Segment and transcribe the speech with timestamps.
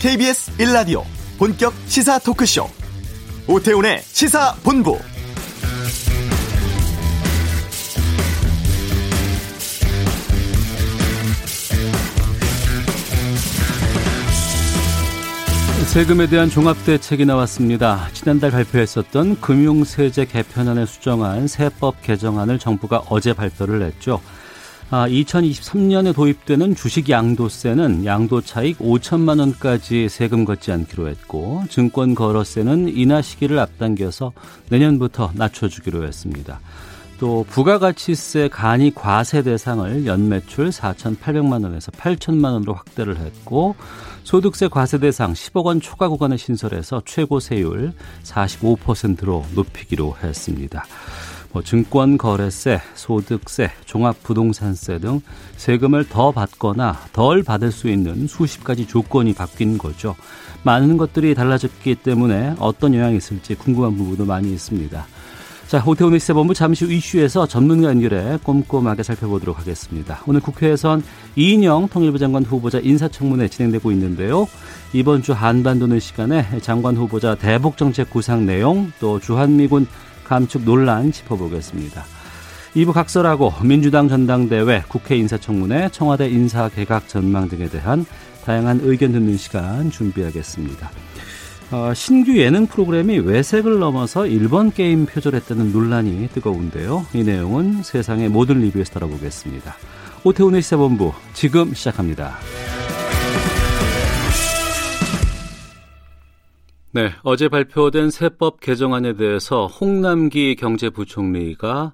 [0.00, 1.02] KBS 1라디오
[1.38, 2.66] 본격 시사 토크쇼
[3.46, 4.98] 오태훈의 시사본부
[15.86, 18.08] 세금에 대한 종합대책이 나왔습니다.
[18.14, 24.22] 지난달 발표했었던 금융세제 개편안을 수정한 세법 개정안을 정부가 어제 발표를 했죠.
[24.92, 32.88] 아, 2023년에 도입되는 주식 양도세는 양도 차익 5천만 원까지 세금 걷지 않기로 했고 증권 거래세는
[32.96, 34.32] 인하 시기를 앞당겨서
[34.68, 36.58] 내년부터 낮춰주기로 했습니다.
[37.20, 43.76] 또 부가가치세 간이 과세 대상을 연매출 4,800만 원에서 8천만 원으로 확대를 했고
[44.24, 47.92] 소득세 과세 대상 10억 원 초과 구간을 신설해서 최고 세율
[48.24, 50.84] 45%로 높이기로 했습니다.
[51.52, 55.20] 뭐 증권 거래세, 소득세, 종합부동산세 등
[55.56, 60.14] 세금을 더 받거나 덜 받을 수 있는 수십 가지 조건이 바뀐 거죠.
[60.62, 65.06] 많은 것들이 달라졌기 때문에 어떤 영향이 있을지 궁금한 부분도 많이 있습니다.
[65.66, 70.20] 자, 오태훈의 시사본부 잠시 후 이슈에서 전문가 연결해 꼼꼼하게 살펴보도록 하겠습니다.
[70.26, 71.02] 오늘 국회에선
[71.36, 74.48] 이인영 통일부 장관 후보자 인사청문회 진행되고 있는데요.
[74.92, 79.86] 이번 주 한반도는 시간에 장관 후보자 대북정책 구상 내용 또 주한미군
[80.30, 82.04] 감축 논란 짚어보겠습니다.
[82.76, 88.06] 2부 각설하고 민주당 전당대회, 국회 인사청문회, 청와대 인사 개각 전망 등에 대한
[88.44, 90.90] 다양한 의견 듣는 시간 준비하겠습니다.
[91.72, 97.06] 어, 신규 예능 프로그램이 외색을 넘어서 일본 게임 표절했다는 논란이 뜨거운데요.
[97.12, 99.74] 이 내용은 세상의 모든 리뷰에서 다뤄보겠습니다.
[100.22, 102.38] 오태훈의 시사본부 지금 시작합니다.
[106.92, 111.92] 네, 어제 발표된 세법 개정안에 대해서 홍남기 경제부총리가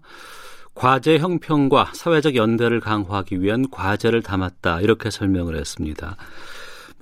[0.75, 6.16] 과제 형평과 사회적 연대를 강화하기 위한 과제를 담았다 이렇게 설명을 했습니다.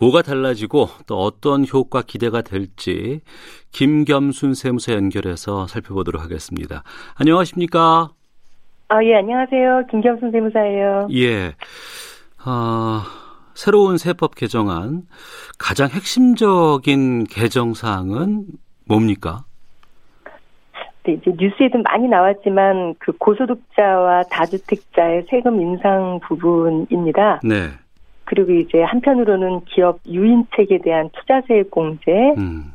[0.00, 3.20] 뭐가 달라지고 또 어떤 효과 기대가 될지
[3.70, 6.82] 김겸순 세무사 연결해서 살펴보도록 하겠습니다.
[7.14, 8.10] 안녕하십니까?
[8.88, 9.86] 아, 예, 안녕하세요.
[9.90, 11.08] 김겸순 세무사예요.
[11.12, 11.54] 예.
[12.44, 13.23] 아,
[13.54, 15.02] 새로운 세법 개정안
[15.58, 18.44] 가장 핵심적인 개정 사항은
[18.86, 19.44] 뭡니까?
[21.04, 27.40] 네, 이제 뉴스에도 많이 나왔지만 그 고소득자와 다주택자의 세금 인상 부분입니다.
[27.44, 27.68] 네.
[28.24, 32.72] 그리고 이제 한편으로는 기업 유인책에 대한 투자세 공제, 음.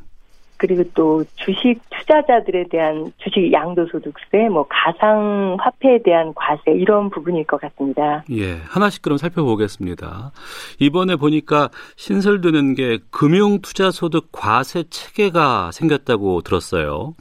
[0.59, 7.59] 그리고 또 주식 투자자들에 대한 주식 양도소득세, 뭐 가상 화폐에 대한 과세 이런 부분일 것
[7.62, 8.24] 같습니다.
[8.30, 10.31] 예, 하나씩 그럼 살펴보겠습니다.
[10.80, 17.16] 이번에 보니까 신설되는 게 금융 투자 소득 과세 체계가 생겼다고 들었어요.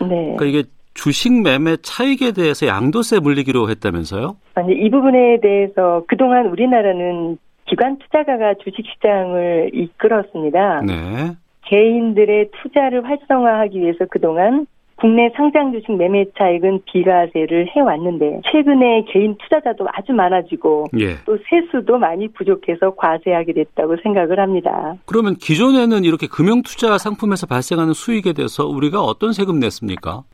[0.00, 0.34] 네.
[0.36, 4.36] 그러니까 이게 주식 매매 차익에 대해서 양도세 물리기로 했다면서요?
[4.54, 10.80] 아니 이 부분에 대해서 그동안 우리나라는 기관 투자가가 주식시장을 이끌었습니다.
[10.86, 11.36] 네.
[11.66, 14.66] 개인들의 투자를 활성화하기 위해서 그동안
[15.00, 21.14] 국내 상장 주식 매매 차익은 비과세를 해왔는데 최근에 개인 투자자도 아주 많아지고 예.
[21.24, 24.96] 또 세수도 많이 부족해서 과세하게 됐다고 생각을 합니다.
[25.06, 30.24] 그러면 기존에는 이렇게 금융 투자 상품에서 발생하는 수익에 대해서 우리가 어떤 세금 냈습니까?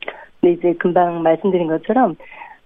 [0.41, 2.15] 네, 이제 금방 말씀드린 것처럼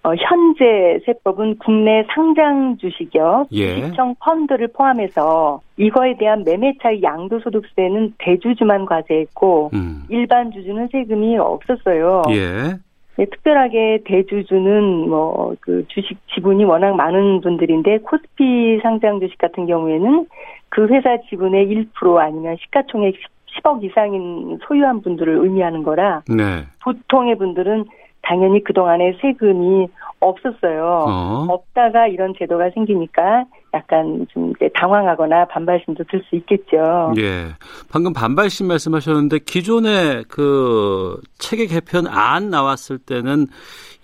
[0.03, 3.81] 어, 현재 세법은 국내 상장 주식이요, 예.
[3.81, 10.03] 주식형 펀드를 포함해서 이거에 대한 매매 차익 양도소득세는 대주주만 과세했고 음.
[10.09, 12.23] 일반 주주는 세금이 없었어요.
[12.29, 12.77] 예.
[13.17, 20.25] 네, 특별하게 대주주는 뭐 그 주식 지분이 워낙 많은 분들인데 코스피 상장 주식 같은 경우에는
[20.69, 23.15] 그 회사 지분의 1% 아니면 시가총액
[23.61, 26.65] 10억 이상인 소유한 분들을 의미하는 거라 네.
[26.83, 27.85] 보통의 분들은
[28.21, 29.87] 당연히 그동안에 세금이
[30.21, 31.05] 없었어요.
[31.07, 31.45] 어.
[31.49, 37.13] 없다가 이런 제도가 생기니까 약간 좀 이제 당황하거나 반발심도 들 수 있겠죠.
[37.17, 37.45] 예.
[37.91, 43.47] 방금 반발심 말씀하셨는데 기존에 그 체계 개편 안 나왔을 때는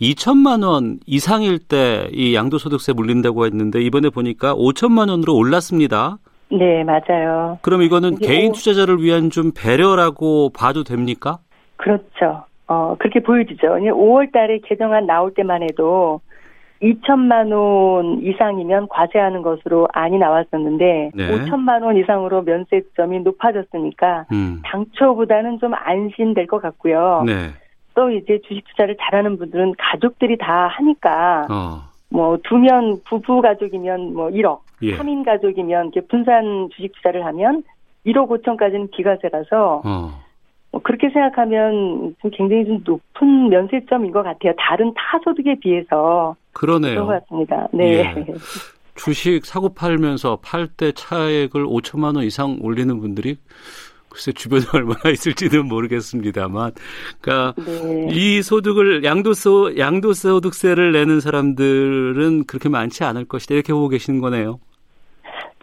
[0.01, 6.17] 2천만 원 이상일 때 이 양도소득세 물린다고 했는데 이번에 보니까 5천만 원으로 올랐습니다.
[6.51, 7.57] 네, 맞아요.
[7.61, 11.39] 그럼 이거는 개인 오- 투자자를 위한 좀 배려라고 봐도 됩니까?
[11.77, 12.45] 그렇죠.
[12.67, 13.67] 어, 그렇게 보여지죠.
[13.67, 16.21] 5월 달에 개정안 나올 때만 해도
[16.81, 21.27] 2천만 원 이상이면 과세하는 것으로 안이 나왔었는데 네.
[21.31, 24.61] 5천만 원 이상으로 면세점이 높아졌으니까 음.
[24.65, 27.23] 당초보다는 좀 안심될 것 같고요.
[27.25, 27.51] 네.
[27.93, 31.95] 또 이제 주식 투자를 잘하는 분들은 가족들이 다 하니까 어.
[32.09, 34.97] 뭐 두면 부부 가족이면 뭐 1억, 예.
[34.97, 37.63] 3인 가족이면 이렇게 분산 주식 투자를 하면
[38.05, 40.24] 1억 5천까지는 비과세라서 어.
[40.75, 44.51] 뭐 그렇게 생각하면 좀 굉장히 좀 높은 면세점인 것 같아요.
[44.57, 47.05] 다른 타 소득에 비해서 그런 그러네요.
[47.05, 47.65] 것 같습니다.
[47.71, 47.99] 네.
[47.99, 48.25] 예.
[48.95, 53.37] 주식 사고 팔면서 팔 때 차액을 5천만 원 이상 올리는 분들이
[54.09, 56.71] 글쎄 주변에 얼마나 있을지는 모르겠습니다만,
[57.21, 58.07] 그러니까 네.
[58.11, 64.59] 이 소득을 양도소 양도소득세를 내는 사람들은 그렇게 많지 않을 것이다 이렇게 보고 계시는 거네요.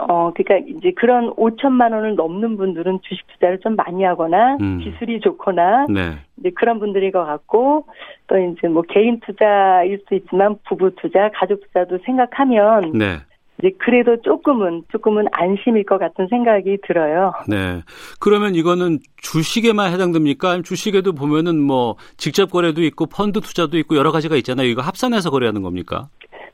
[0.08, 4.78] 어, 그러니까 이제 그런 5천만 원을 넘는 분들은 주식 투자를 좀 많이 하거나 음.
[4.78, 6.18] 기술이 좋거나 네.
[6.38, 7.86] 이제 그런 분들인 것 같고
[8.26, 13.18] 또 이제 뭐 개인 투자일 수 있지만 부부 투자, 가족 투자도 생각하면 네.
[13.58, 17.32] 이제 그래도 조금은 조금은 안심일 것 같은 생각이 들어요.
[17.48, 17.82] 네.
[18.18, 20.62] 그러면 이거는 주식에만 해당됩니까?
[20.62, 24.66] 주식에도 보면은 뭐 직접 거래도 있고 펀드 투자도 있고 여러 가지가 있잖아요.
[24.66, 26.08] 이거 합산해서 거래하는 겁니까?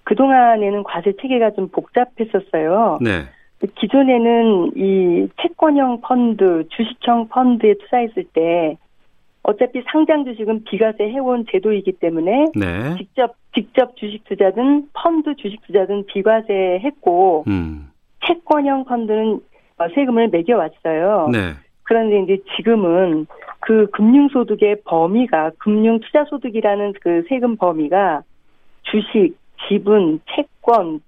[0.04, 2.98] 그동안에는 과세 체계가 좀 복잡했었어요.
[3.00, 3.26] 네.
[3.66, 8.76] 기존에는 이 채권형 펀드, 주식형 펀드에 투자했을 때
[9.43, 12.96] 어차피 상장 주식은 비과세 해온 제도이기 때문에 네.
[12.99, 17.90] 직접 직접 주식 투자든 펀드 주식 투자든 비과세 했고 음.
[18.26, 19.40] 채권형 펀드는
[19.94, 21.28] 세금을 매겨왔어요.
[21.32, 21.55] 네.
[21.84, 23.26] 그런데 이제 지금은
[23.60, 28.22] 그 금융소득의 범위가 금융투자소득이라는 그 세금 범위가
[28.82, 31.00] 주식, 지분, 채권,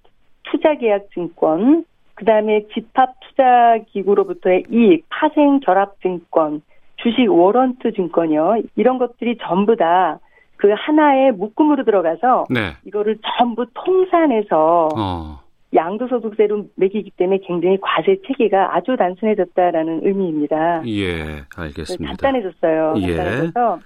[0.45, 1.85] 투자계약증권,
[2.21, 6.63] 그 다음에 집합 투자 기구로부터의 이익, 파생 결합 증권,
[6.97, 8.63] 주식 워런트 증권이요.
[8.77, 10.21] 이런 것들이 전부 다
[10.61, 12.77] 그 하나의 묶음으로 들어가서 네.
[12.85, 15.41] 이거를 전부 통산해서 어.
[15.75, 20.83] 양도소득세로 매기기 때문에 굉장히 과세 체계가 아주 단순해졌다라는 의미입니다.
[20.87, 22.15] 예, 알겠습니다.
[22.17, 22.95] 간단해졌어요.
[22.99, 23.17] 예.
[23.17, 23.79] 간단해져서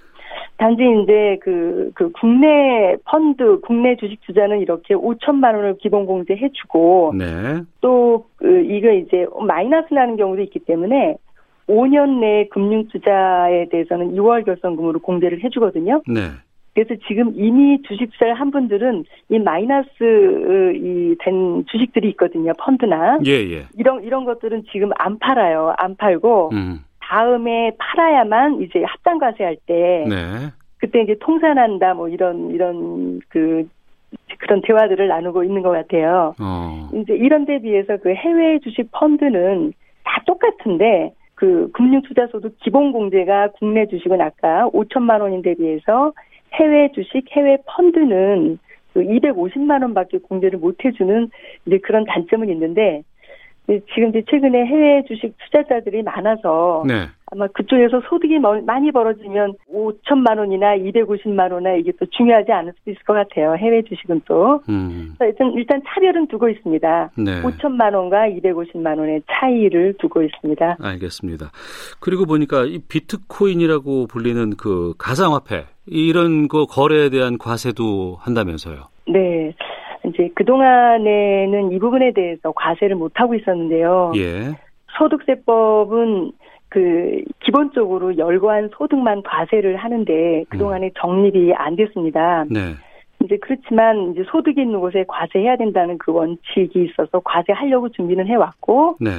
[0.57, 7.13] 단지 이제 그, 그 국내 펀드, 국내 주식 투자는 이렇게 5천만 원을 기본 공제해 주고
[7.17, 7.61] 네.
[7.81, 11.17] 또 그 이거 이제 마이너스 나는 경우도 있기 때문에
[11.67, 16.01] 5년 내 금융 투자에 대해서는 6월 결성금으로 공제를 해 주거든요.
[16.07, 16.21] 네.
[16.75, 19.93] 그래서 지금 이미 주식 투자를 한 분들은 이 마이너스
[20.75, 22.51] 이 된 주식들이 있거든요.
[22.59, 23.65] 펀드나 예, 예.
[23.77, 25.73] 이런 이런 것들은 지금 안 팔아요.
[25.77, 26.79] 안 팔고 음.
[27.05, 30.51] 다음에 팔아야만 이제 합당 과세할 때 네.
[30.77, 33.67] 그때 이제 통산한다 뭐 이런 이런 그
[34.39, 36.33] 그런 대화들을 나누고 있는 것 같아요.
[36.39, 36.89] 어.
[36.93, 39.73] 이제 이런 데 비해서 그 해외 주식 펀드는
[40.03, 46.13] 다 똑같은데 그 금융투자소득 기본 공제가 국내 주식은 아까 5천만 원인데 비해서
[46.53, 48.57] 해외 주식, 해외 펀드는
[48.93, 51.29] 그 250만 원밖에 공제를 못 해주는
[51.65, 53.03] 이제 그런 단점은 있는데
[53.67, 57.07] 지금 이제 최근에 해외 주식 투자자들이 많아서 네.
[57.31, 63.01] 아마 그쪽에서 소득이 많이 벌어지면 5천만 원이나 250만 원이나 이게 또 중요하지 않을 수도 있을
[63.03, 63.55] 것 같아요.
[63.55, 64.61] 해외 주식은 또.
[64.69, 65.15] 음.
[65.19, 67.11] 일단, 일단 차별은 두고 있습니다.
[67.17, 67.41] 네.
[67.41, 70.77] 5천만 원과 250만 원의 차이를 두고 있습니다.
[70.79, 71.51] 알겠습니다.
[71.99, 78.87] 그리고 보니까 이 비트코인이라고 불리는 그 가상화폐 이런 거 거래에 대한 과세도 한다면서요.
[79.07, 79.53] 네.
[80.09, 84.13] 이제 그동안에는 이 부분에 대해서 과세를 못 하고 있었는데요.
[84.15, 84.55] 예.
[84.97, 86.31] 소득세법은
[86.69, 90.91] 그 기본적으로 열거한 소득만 과세를 하는데 그동안에 음.
[90.97, 92.45] 정립이 안 됐습니다.
[92.49, 92.59] 네.
[93.23, 99.09] 이제 그렇지만 이제 소득이 있는 곳에 과세해야 된다는 그 원칙이 있어서 과세하려고 준비는 해왔고, 네.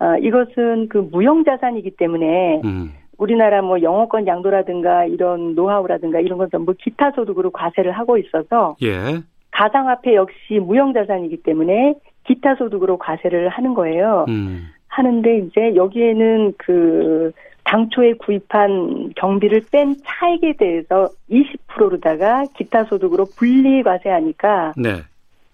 [0.00, 2.92] 어, 이것은 그 무형자산이기 때문에 음.
[3.16, 9.22] 우리나라 뭐 영어권 양도라든가 이런 노하우라든가 이런 건 전부 기타 소득으로 과세를 하고 있어서 예.
[9.50, 14.26] 가상화폐 역시 무형자산이기 때문에 기타 소득으로 과세를 하는 거예요.
[14.28, 14.68] 음.
[14.88, 17.32] 하는데 이제 여기에는 그
[17.64, 25.02] 당초에 구입한 경비를 뺀 차액에 대해서 20%로다가 기타 소득으로 분리 과세하니까 네.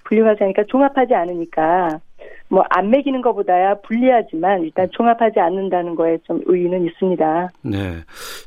[0.04, 2.00] 분리 과세하니까 종합하지 않으니까
[2.48, 7.50] 뭐 안 매기는 것보다야 불리하지만 일단 종합하지 않는다는 거에 좀 의의는 있습니다.
[7.62, 7.96] 네.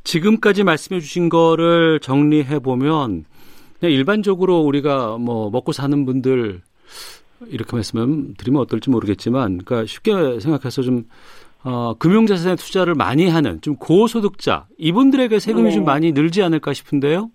[0.03, 3.25] 지금까지 말씀해 주신 거를 정리해 보면
[3.81, 6.61] 일반적으로 우리가 뭐 먹고 사는 분들
[7.47, 11.03] 이렇게 말씀을 드리면 어떨지 모르겠지만, 그러니까 쉽게 생각해서 좀
[11.63, 15.71] 어, 금융자산에 투자를 많이 하는 좀 고소득자 이분들에게 세금이 네.
[15.71, 17.29] 좀 많이 늘지 않을까 싶은데요.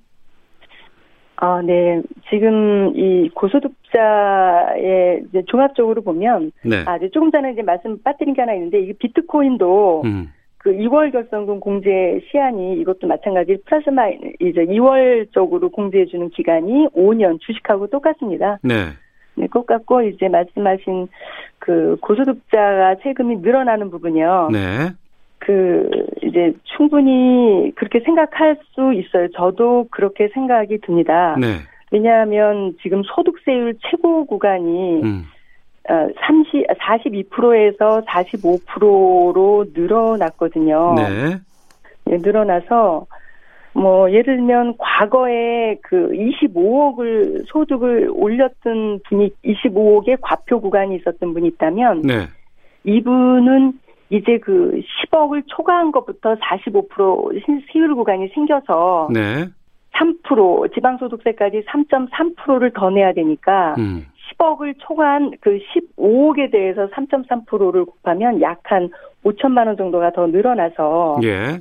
[1.36, 2.00] 아, 네.
[2.30, 6.84] 지금 이 고소득자의 이제 종합적으로 보면 네.
[6.86, 10.28] 아, 이제 조금 전에 이제 말씀 빠뜨린 게 하나 있는데 이게 비트코인도 음.
[10.62, 14.08] 그 2월 결성금 공제 시한이 이것도 마찬가지 플라스마
[14.40, 18.58] 이제 2월적으로 공제해주는 기간이 5년 주식하고 똑같습니다.
[18.62, 18.90] 네.
[19.34, 21.08] 네, 똑같고 이제 말씀하신
[21.58, 24.50] 그 고소득자가 세금이 늘어나는 부분이요.
[24.52, 24.90] 네.
[25.38, 25.88] 그
[26.22, 29.28] 이제 충분히 그렇게 생각할 수 있어요.
[29.34, 31.36] 저도 그렇게 생각이 듭니다.
[31.40, 31.56] 네.
[31.90, 35.24] 왜냐하면 지금 소득세율 최고 구간이 음.
[35.88, 40.94] 30, 42%에서 45%로 늘어났거든요.
[40.94, 41.40] 네.
[42.04, 42.18] 네.
[42.18, 43.06] 늘어나서
[43.74, 52.02] 뭐 예를 들면 과거에 그 25억을 소득을 올렸던 분이 25억의 과표 구간이 있었던 분이 있다면
[52.02, 52.28] 네.
[52.84, 53.72] 이분은
[54.10, 59.48] 이제 그 10억을 초과한 것부터 45% 세율 구간이 생겨서 네.
[59.94, 64.06] 3% 지방소득세까지 3.3%를 더 내야 되니까 음.
[64.30, 65.58] 10억을 초과한 그
[65.98, 68.90] 15억에 대해서 3.3%를 곱하면 약 한
[69.24, 71.58] 5천만 원 정도가 더 늘어나서 예.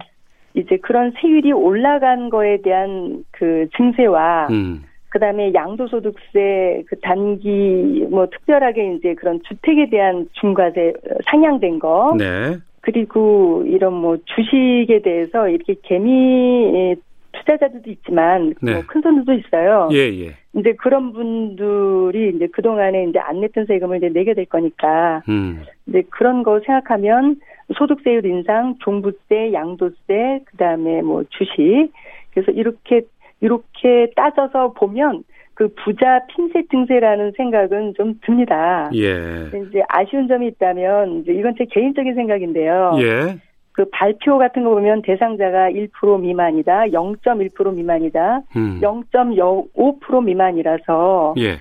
[0.54, 4.84] 이제 그런 세율이 올라간 거에 대한 그 증세와 음.
[5.10, 10.94] 그다음에 양도소득세 그 단기 뭐 특별하게 이제 그런 주택에 대한 중과세
[11.26, 12.58] 상향된 거 네.
[12.82, 16.96] 그리고 이런 뭐 주식에 대해서 이렇게 개미
[17.42, 18.74] 투자자들도 있지만 네.
[18.74, 19.90] 뭐 큰 손들도 있어요.
[19.92, 20.36] 예, 예.
[20.54, 25.64] 이제 그런 분들이 이제 그 동안에 이제 안 냈던 세금을 이제 내게 될 거니까 음.
[25.88, 27.40] 이제 그런 거 생각하면
[27.78, 31.92] 소득세율 인상, 종부세, 양도세, 그 다음에 뭐 주식
[32.34, 33.02] 그래서 이렇게
[33.40, 38.90] 이렇게 따져서 보면 그 부자 핀셋 증세라는 생각은 좀 듭니다.
[38.96, 39.48] 예.
[39.70, 42.98] 이제 아쉬운 점이 있다면 이제 이건 제 개인적인 생각인데요.
[43.00, 43.38] 예.
[43.74, 48.80] 그 발표 같은 거 보면 대상자가 1% 미만이다, 0.1% 미만이다, 음.
[48.82, 51.58] 0.05% 미만이라서 예.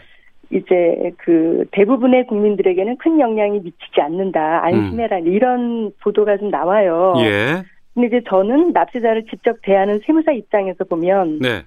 [0.50, 7.14] 이제 그 대부분의 국민들에게는 큰 영향이 미치지 않는다, 안심해라 이런 보도가 좀 나와요.
[7.16, 7.24] 음.
[7.24, 7.62] 예.
[7.94, 11.62] 근데 이제 저는 납세자를 직접 대하는 세무사 입장에서 보면 네.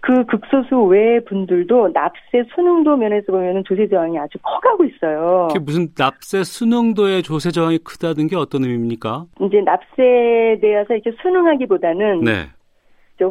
[0.00, 5.48] 그 극소수 외의 분들도 납세 수능도 면에서 보면은 조세 저항이 아주 커가고 있어요.
[5.48, 9.26] 그게 무슨 납세 수능도의 조세 저항이 크다는 게 어떤 의미입니까?
[9.42, 12.32] 이제 납세에 대해서 이렇게 수능하기보다는 네.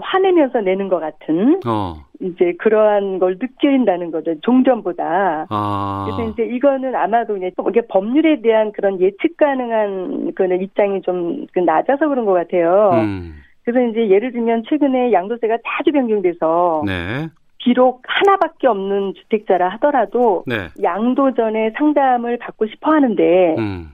[0.01, 1.95] 화내면서 내는 것 같은 어.
[2.19, 4.35] 이제 그러한 걸 느낀다는 거죠.
[4.41, 5.47] 종전보다.
[5.49, 6.05] 아.
[6.05, 12.09] 그래서 이제 이거는 아마도 이제 이게 법률에 대한 그런 예측 가능한 그런 입장이 좀 낮아서
[12.09, 12.91] 그런 것 같아요.
[12.93, 13.35] 음.
[13.67, 17.27] 그래서 이제 예를 들면 최근에 양도세가 자주 변경돼서 네.
[17.57, 20.69] 비록 하나밖에 없는 주택자라 하더라도 네.
[20.81, 23.89] 양도 전에 상담을 받고 싶어 하는데 음.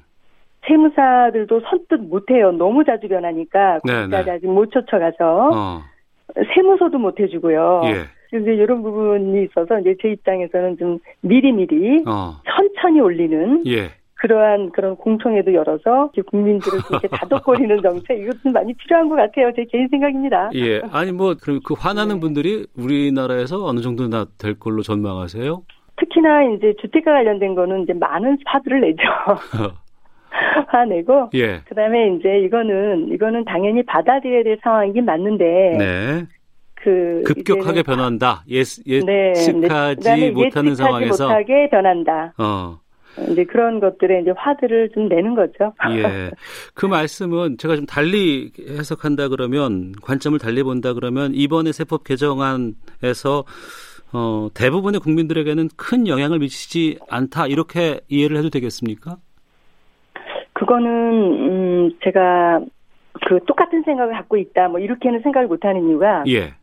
[0.67, 2.51] 세무사들도 선뜻 못해요.
[2.51, 4.31] 너무 자주 변하니까 네, 거기까지 네.
[4.35, 5.81] 아직 못 쫓아가서 어.
[6.53, 7.81] 세무서도 못 해주고요.
[7.85, 7.93] 예.
[8.29, 12.35] 그래서 이런 부분이 있어서 이제 제 입장에서는 좀 미리미리 어.
[12.45, 13.89] 천천히 올리는 예.
[14.23, 19.51] 그러한 그런 공청회도 열어서 국민들을 이렇게 다독거리는 정책 이것도 많이 필요한 것 같아요.
[19.53, 20.49] 제 개인 생각입니다.
[20.55, 20.81] 예.
[20.93, 22.19] 아니 뭐 그럼 그 화나는 네.
[22.21, 25.63] 분들이 우리나라에서 어느 정도나 될 걸로 전망하세요?
[25.97, 29.03] 특히나 이제 주택과 관련된 거는 이제 많은 화두를 내죠.
[30.69, 31.59] 화내고 예.
[31.65, 36.25] 그다음에 이제 이거는 이거는 당연히 받아들여야 될 상황이긴 맞는데 네.
[36.75, 38.45] 그 급격하게 변한다.
[38.49, 42.33] 예, 네, 예측하지 그다음에 못하는 예측하지 상황에서 못하게 변한다.
[42.37, 42.82] 어.
[43.29, 45.73] 이제 그런 것들에 이제 화두를 좀 내는 거죠.
[45.91, 46.31] 예.
[46.73, 53.43] 그 말씀은 제가 좀 달리 해석한다 그러면 관점을 달리 본다 그러면 이번에 세법 개정안에서
[54.13, 59.17] 어, 대부분의 국민들에게는 큰 영향을 미치지 않다 이렇게 이해를 해도 되겠습니까?
[60.53, 62.61] 그거는 음 제가
[63.27, 64.69] 그 똑같은 생각을 갖고 있다.
[64.69, 66.53] 뭐 이렇게는 생각을 못 하는 이유가 예.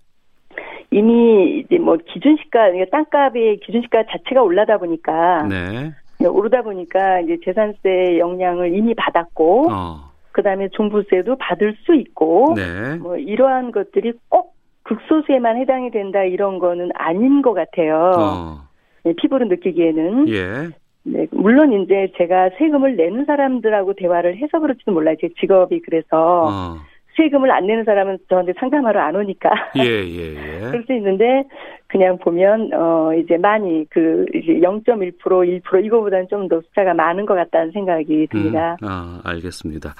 [0.92, 5.92] 이미 이제 뭐 기준시가 땅값의 기준시가 자체가 올라다 보니까 네.
[6.28, 10.10] 오르다 보니까 이제 재산세 영향을 이미 받았고 어.
[10.32, 12.96] 그다음에 종부세도 받을 수 있고 네.
[12.96, 18.12] 뭐 이러한 것들이 꼭 극소수에만 해당이 된다 이런 거는 아닌 것 같아요.
[18.16, 18.58] 어.
[19.04, 20.68] 네, 피부로 느끼기에는 예.
[21.02, 25.16] 네, 물론 이제 제가 세금을 내는 사람들하고 대화를 해서 그럴지도 몰라요.
[25.20, 26.76] 제 직업이 그래서 어.
[27.20, 30.60] 세금을 안 내는 사람은 저한테 상담하러 안 오니까 예, 예, 예.
[30.60, 31.44] 그럴 수 있는데
[31.86, 37.34] 그냥 보면 어 이제 많이 그 이제 0.1% 1% 이거보다는 좀 더 숫자가 많은 것
[37.34, 38.76] 같다는 생각이 듭니다.
[38.82, 39.94] 음, 아, 알겠습니다.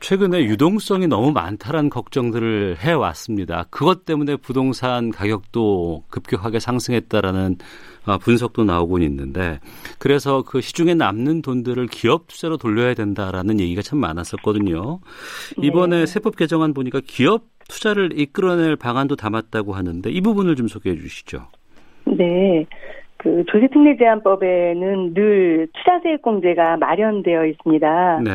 [0.00, 3.64] 최근에 유동성이 너무 많다라는 걱정들을 해왔습니다.
[3.70, 7.56] 그것 때문에 부동산 가격도 급격하게 상승했다라는 어,
[8.16, 9.58] 분석도 나오곤 있는데,
[9.98, 15.00] 그래서 그 시중에 남는 돈들을 기업 투자로 돌려야 된다라는 얘기가 참 많았었거든요.
[15.62, 16.06] 이번에 네.
[16.06, 21.48] 세법 개정안 보니까 기업 투자를 이끌어낼 방안도 담았다고 하는데 이 부분을 좀 소개해 주시죠.
[22.06, 22.64] 네.
[23.18, 28.20] 그 조세특례 제한법에는 늘 투자세액공제가 마련되어 있습니다.
[28.20, 28.30] 네.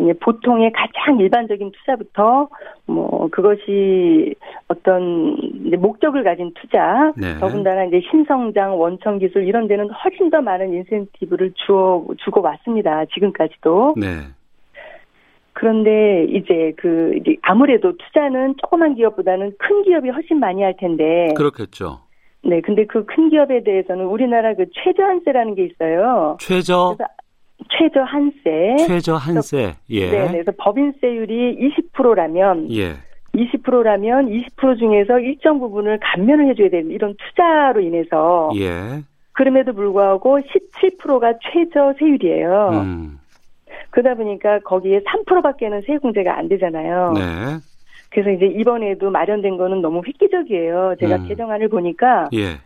[0.00, 2.48] 이제 보통의 가장 일반적인 투자부터
[2.86, 4.34] 뭐 그것이
[4.68, 5.36] 어떤
[5.78, 7.38] 목적을 가진 투자, 네.
[7.38, 13.04] 더군다나 이제 신성장, 원천 기술 이런 데는 훨씬 더 많은 인센티브를 주어 주고 왔습니다.
[13.06, 13.94] 지금까지도.
[13.96, 14.06] 네.
[15.52, 21.28] 그런데 이제 그 이제 아무래도 투자는 조그만 기업보다는 큰 기업이 훨씬 많이 할 텐데.
[21.36, 22.00] 그렇겠죠.
[22.42, 26.38] 네, 근데 그 큰 기업에 대해서는 우리나라 그 최저한세라는 게 있어요.
[26.40, 26.96] 최저,
[27.68, 28.76] 최저 한세.
[28.86, 29.74] 최저 한세.
[29.90, 30.10] 예.
[30.10, 32.94] 네, 그래서 법인세율이 20%라면 예.
[33.34, 39.02] 20%라면 20% 중에서 일정 부분을 감면을 해줘야 되는 이런 투자로 인해서 예.
[39.32, 42.70] 그럼에도 불구하고 17%가 최저 세율이에요.
[42.72, 43.18] 음.
[43.90, 47.12] 그러다 보니까 거기에 3%밖에는 세액 공제가 안 되잖아요.
[47.14, 47.20] 네.
[48.10, 50.96] 그래서 이제 이번에도 마련된 거는 너무 획기적이에요.
[51.00, 51.28] 제가 음.
[51.28, 52.58] 개정안을 보니까 예.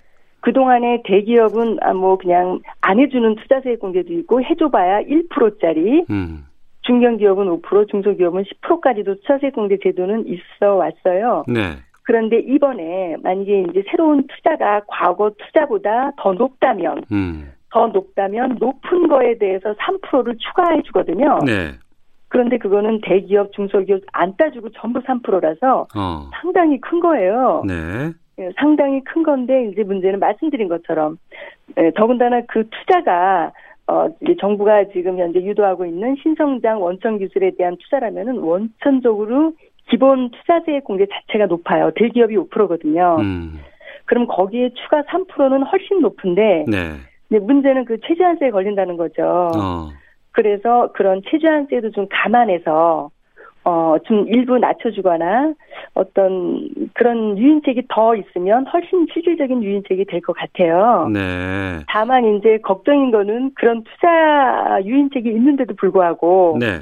[0.44, 6.44] 그동안에 대기업은 아, 뭐 그냥 안 해주는 투자세액 공제도 있고 해줘봐야 1%짜리, 음.
[6.82, 11.44] 중견기업은 5%, 중소기업은 10%까지도 투자세액 공제 제도는 있어 왔어요.
[11.48, 11.78] 네.
[12.02, 17.50] 그런데 이번에 만약에 이제 새로운 투자가 과거 투자보다 더 높다면, 음.
[17.70, 21.38] 더 높다면 높은 거에 대해서 3%를 추가해 주거든요.
[21.46, 21.70] 네.
[22.28, 26.28] 그런데 그거는 대기업, 중소기업 안 따지고 전부 3%라서 어.
[26.42, 27.62] 상당히 큰 거예요.
[27.66, 28.12] 네.
[28.38, 31.18] 예, 상당히 큰 건데 이제 문제는 말씀드린 것처럼
[31.78, 33.52] 예, 더군다나 그 투자가
[33.86, 34.08] 어
[34.40, 39.52] 정부가 지금 현재 유도하고 있는 신성장 원천 기술에 대한 투자라면은 원천적으로
[39.90, 41.90] 기본 투자세 공제 자체가 높아요.
[41.94, 43.18] 대기업이 5%거든요.
[43.20, 43.60] 음.
[44.06, 46.92] 그럼 거기에 추가 3%는 훨씬 높은데 네.
[47.28, 49.50] 근데 문제는 그 최저한세에 걸린다는 거죠.
[49.54, 49.88] 어.
[50.32, 53.10] 그래서 그런 최저한세도 좀 감안해서
[53.64, 55.54] 어 좀 일부 낮춰주거나
[55.94, 61.08] 어떤 그런 유인책이 더 있으면 훨씬 실질적인 유인책이 될 것 같아요.
[61.12, 61.20] 네.
[61.88, 66.80] 다만 이제 걱정인 거는 그런 투자 유인책이 있는데도 불구하고 네.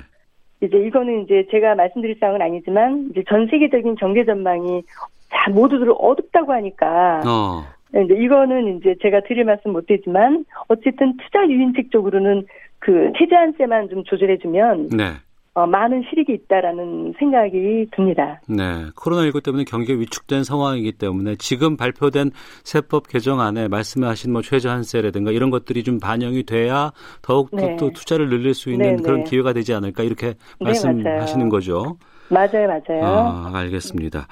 [0.60, 4.82] 이제 이거는 이제 제가 말씀드릴 사항은 아니지만 이제 전 세계적인 경제 전망이
[5.30, 7.64] 다 모두들 어둡다고 하니까 어.
[7.94, 12.46] 이제 이거는 이제 제가 드릴 말씀 못 드리지만 어쨌든 투자 유인책 쪽으로는
[12.78, 15.04] 그 최저한세만 좀 조절해주면 네.
[15.54, 18.40] 어, 많은 실익이 있다라는 생각이 듭니다.
[18.48, 18.86] 네.
[18.96, 22.30] 코로나19 때문에 경기가 위축된 상황이기 때문에 지금 발표된
[22.64, 27.76] 세법 개정안에 말씀하신 뭐 최저한세라든가 이런 것들이 좀 반영이 돼야 더욱 네.
[27.76, 29.30] 또 투자를 늘릴 수 있는 네, 그런 네.
[29.30, 31.50] 기회가 되지 않을까 이렇게 네, 말씀하시는.
[31.50, 31.98] 거죠.
[32.30, 33.04] 맞아요, 맞아요.
[33.04, 34.26] 아, 알겠습니다.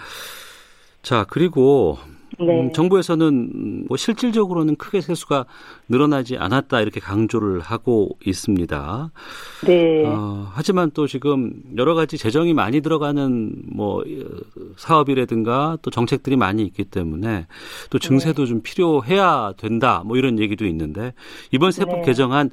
[1.02, 1.98] 자, 그리고
[2.40, 2.60] 네.
[2.60, 5.44] 음, 정부에서는 뭐 실질적으로는 크게 세수가
[5.88, 9.10] 늘어나지 않았다 이렇게 강조를 하고 있습니다.
[9.66, 10.04] 네.
[10.06, 14.04] 어, 하지만 또 지금 여러 가지 재정이 많이 들어가는 뭐 어,
[14.76, 17.46] 사업이라든가 또 정책들이 많이 있기 때문에
[17.90, 21.12] 또 증세도 좀 필요해야 된다 뭐 이런 얘기도 있는데
[21.50, 22.06] 이번 세법 네.
[22.06, 22.50] 개정안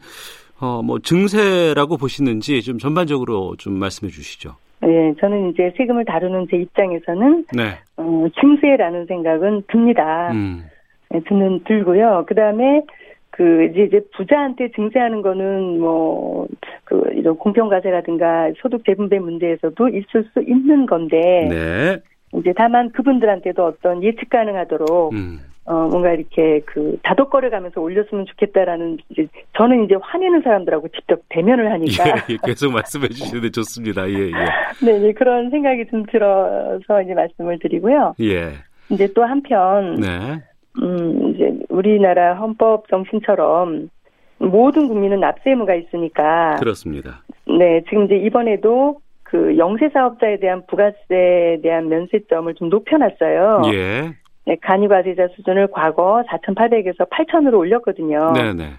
[0.60, 4.56] 어, 뭐 증세라고 보시는지 좀 전반적으로 좀 말씀해 주시죠.
[4.82, 7.64] 네, 저는 이제 세금을 다루는 제 입장에서는 네.
[7.98, 10.32] 어, 증세라는 생각은 듭니다.
[10.32, 10.64] 음.
[11.10, 12.26] 네, 드는 들고요.
[12.28, 12.84] 그 다음에
[13.32, 16.48] 그 이제 이제 부자한테 증세하는 거는 뭐
[16.88, 21.98] 그 이런 공평과세라든가 소득 재분배 문제에서도 있을 수 있는 건데 네.
[22.40, 25.40] 이제 다만 그분들한테도 어떤 예측 가능하도록 음.
[25.68, 29.28] 어 뭔가 이렇게 그 다독거려 가면서 올렸으면 좋겠다라는 이제
[29.58, 34.10] 저는 이제 화내는 사람들하고 직접 대면을 하니까 예, 예, 계속 말씀해 주시는데 좋습니다.
[34.10, 34.32] 예, 예.
[34.82, 38.16] 네, 네 그런 생각이 좀 들어서 이제 말씀을 드리고요.
[38.22, 38.54] 예.
[38.90, 40.42] 이제 또 한편 네.
[40.82, 43.90] 음, 이제 우리나라 헌법 정신처럼
[44.38, 47.24] 모든 국민은 납세 의무가 있으니까 그렇습니다.
[47.46, 53.64] 네, 지금 이제 이번에도 그 영세 사업자에 대한 부가세에 대한 면세점을 좀 높여놨어요.
[53.74, 54.14] 예.
[54.48, 58.32] 네, 간이 과세자 수준을 과거 4,800에서 8,000으로 올렸거든요.
[58.32, 58.70] 네, 네.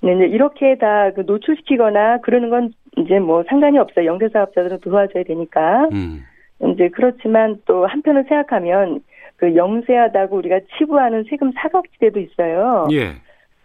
[0.00, 4.06] 네, 이제 이렇게 다 그 노출시키거나 그러는 건 이제 뭐 상관이 없어요.
[4.06, 5.88] 영세 사업자들은 도와줘야 되니까.
[5.92, 6.24] 음.
[6.72, 9.00] 이제 그렇지만 또 한편을 생각하면
[9.36, 12.88] 그 영세하다고 우리가 치부하는 세금 사각지대도 있어요.
[12.92, 13.14] 예.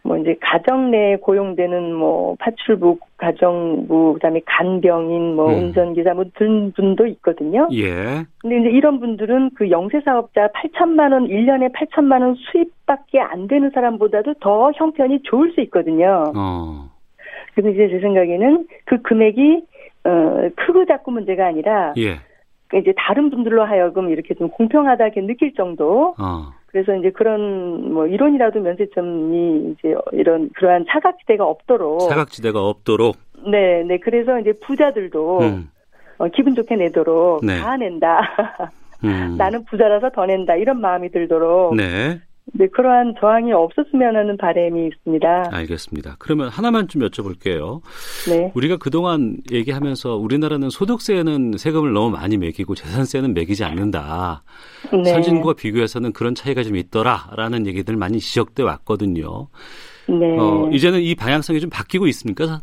[0.07, 5.55] 뭐 이제 가정 내에 고용되는 뭐 파출부, 가정부, 그다음에 간병인, 뭐 음.
[5.55, 7.67] 운전기사 뭐 등 분도 있거든요.
[7.73, 8.23] 예.
[8.39, 13.69] 근데 이제 이런 분들은 그 영세 사업자 8천만 원, 1년에 8천만 원 수입밖에 안 되는
[13.71, 16.31] 사람보다도 더 형편이 좋을 수 있거든요.
[16.35, 16.89] 어.
[17.53, 19.61] 그래서 이제 제 생각에는 그 금액이
[20.05, 22.19] 어 크고 작고 문제가 아니라 예.
[22.69, 26.15] 그 이제 다른 분들로 하여금 이렇게 좀 공평하다게 느낄 정도.
[26.17, 26.56] 어.
[26.67, 32.01] 그래서 이제 그런 뭐 이론이라도 면세점이 이제 이런 그러한 사각지대가 없도록.
[32.01, 33.15] 사각지대가 없도록.
[33.49, 33.97] 네, 네.
[33.99, 35.69] 그래서 이제 부자들도 음.
[36.17, 37.59] 어, 기분 좋게 내도록 네.
[37.59, 38.19] 다 낸다.
[39.03, 39.35] 음.
[39.37, 40.55] 나는 부자라서 더 낸다.
[40.55, 41.75] 이런 마음이 들도록.
[41.75, 42.19] 네.
[42.53, 45.49] 네, 그러한 저항이 없었으면 하는 바람이 있습니다.
[45.51, 46.15] 알겠습니다.
[46.17, 47.81] 그러면 하나만 좀 여쭤볼게요.
[48.29, 48.51] 네.
[48.55, 54.43] 우리가 그동안 얘기하면서 우리나라는 소득세는 세금을 너무 많이 매기고 재산세는 매기지 않는다.
[54.91, 55.03] 네.
[55.03, 59.47] 선진국과 비교해서는 그런 차이가 좀 있더라라는 얘기들 많이 지적돼 왔거든요.
[60.07, 60.37] 네.
[60.39, 62.61] 어, 이제는 이 방향성이 좀 바뀌고 있습니까?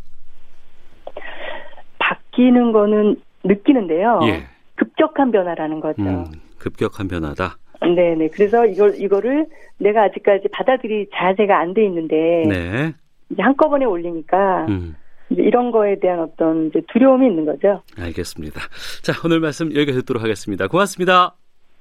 [1.99, 4.21] 바뀌는 거는 느끼는데요.
[4.25, 4.47] 예.
[4.77, 6.03] 급격한 변화라는 거죠.
[6.03, 6.25] 음,
[6.59, 7.59] 급격한 변화다.
[7.87, 8.29] 네 네.
[8.29, 9.47] 그래서 이걸, 이거를
[9.79, 12.93] 내가 아직까지 받아들일 자세가 안 돼 있는데, 네.
[13.31, 14.95] 이제 한꺼번에 올리니까, 음,
[15.31, 17.83] 이제 이런 거에 대한 어떤 이제 두려움이 있는 거죠.
[17.99, 18.61] 알겠습니다.
[19.03, 20.69] 자, 오늘 말씀 여기까지 듣도록 하겠습니다.
[20.69, 21.35] 고맙습니다.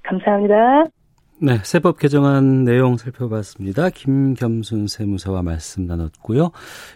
[0.03, 0.85] 감사합니다.
[1.39, 3.89] 네, 세법 개정안 내용 살펴봤습니다.
[3.89, 6.51] 김겸순 세무사와 말씀 나눴고요.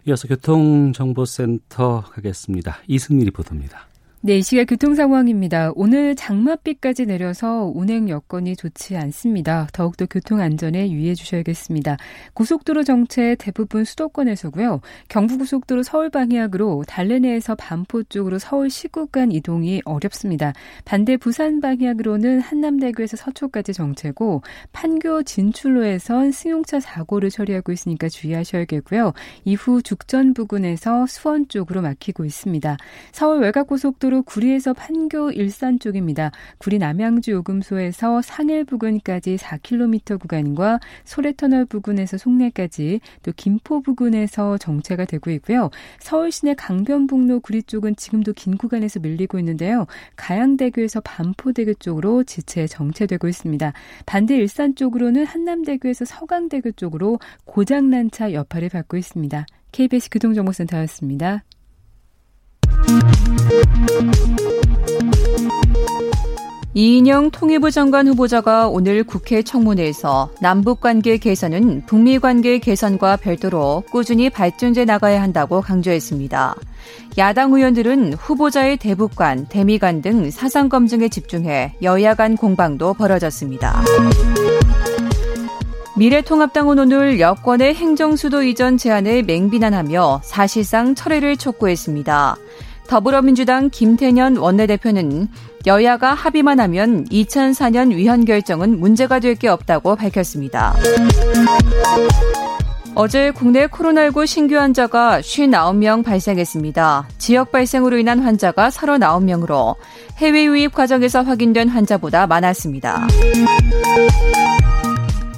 [0.08, 2.78] 이어서 교통정보센터 가겠습니다.
[2.88, 3.87] 이승미 리포터입니다.
[4.22, 5.72] 네, 이 시각 교통 상황입니다.
[5.76, 9.68] 오늘 장맛비까지 내려서 운행 여건이 좋지 않습니다.
[9.72, 11.98] 더욱더 교통 안전에 유의해 주셔야겠습니다.
[12.34, 14.82] 고속도로 정체 대부분 수도권에서고요.
[15.10, 20.52] 경부고속도로 서울 방향으로 달래내에서 반포 쪽으로 서울 시구간 이동이 어렵습니다.
[20.84, 24.42] 반대 부산 방향으로는 한남대교에서 서초까지 정체고
[24.74, 29.14] 판교 진출로에선 승용차 사고를 처리하고 있으니까 주의하셔야겠고요.
[29.46, 32.78] 이후 죽전 부근에서 수원 쪽으로 막히고 있습니다.
[33.12, 36.32] 서울 외곽고속도로 고속도로 구리에서 판교 일산 쪽입니다.
[36.58, 45.30] 구리 남양주 요금소에서 상일 부근까지 4km 구간과 소래터널 부근에서 송내까지 또 김포 부근에서 정체가 되고
[45.32, 45.70] 있고요.
[46.00, 49.86] 서울 시내 강변북로 구리 쪽은 지금도 긴 구간에서 밀리고 있는데요.
[50.16, 53.74] 가양대교에서 반포대교 쪽으로 지체 정체되고 있습니다.
[54.06, 59.46] 반대 일산 쪽으로는 한남대교에서 서강대교 쪽으로 고장난 차 여파를 받고 있습니다.
[59.72, 61.44] KBS 교통정보센터였습니다.
[66.78, 75.20] 이인영 통일부 장관 후보자가 오늘 국회 청문회에서 남북관계 개선은 북미관계 개선과 별도로 꾸준히 발전돼 나가야
[75.20, 76.56] 한다고 강조했습니다.
[77.18, 83.82] 야당 의원들은 후보자의 대북관, 대미관 등 사상 검증에 집중해 여야 간 공방도 벌어졌습니다.
[85.98, 92.38] 미래통합당은 오늘 여권의 행정수도 이전 제안을 맹비난하며 사실상 철회를 촉구했습니다.
[92.88, 95.28] 더불어민주당 김태년 원내대표는
[95.66, 100.76] 여야가 합의만 하면 2004년 위헌 결정은 문제가 될 게 없다고 밝혔습니다.
[102.96, 107.08] 어제 국내 코로나19 신규 환자가 59명 발생했습니다.
[107.18, 109.76] 지역 발생으로 인한 환자가 39명으로
[110.18, 113.08] 해외 유입 과정에서 확인된 환자보다 많았습니다.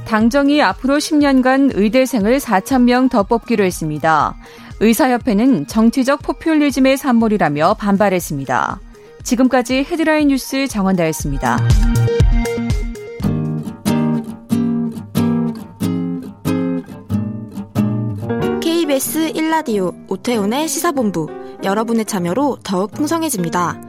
[0.09, 4.35] 당정이 앞으로 10년간 의대생을 4,000명 더 뽑기로 했습니다.
[4.79, 8.79] 의사협회는 정치적 포퓰리즘의 산물이라며 반발했습니다.
[9.21, 11.59] 지금까지 헤드라인 뉴스 정원다였습니다.
[18.61, 21.27] KBS 1라디오 오태훈의 시사본부
[21.63, 23.88] 여러분의 참여로 더욱 풍성해집니다.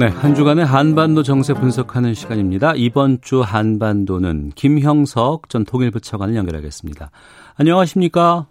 [0.00, 2.72] 네, 한 주간의 한반도 정세 분석하는 시간입니다.
[2.74, 7.10] 이번 주 한반도는 김형석 전 통일부 차관을 연결하겠습니다.
[7.58, 8.46] 안녕하십니까?